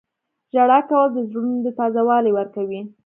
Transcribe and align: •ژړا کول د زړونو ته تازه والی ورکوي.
•ژړا 0.53 0.79
کول 0.89 1.07
د 1.13 1.17
زړونو 1.29 1.57
ته 1.65 1.71
تازه 1.79 2.01
والی 2.07 2.31
ورکوي. 2.37 2.81